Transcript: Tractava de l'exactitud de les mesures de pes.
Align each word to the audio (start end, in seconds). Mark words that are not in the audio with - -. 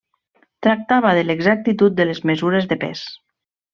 Tractava 0.67 1.11
de 1.19 1.25
l'exactitud 1.29 1.97
de 1.99 2.09
les 2.13 2.23
mesures 2.31 2.69
de 2.73 2.79
pes. 2.85 3.05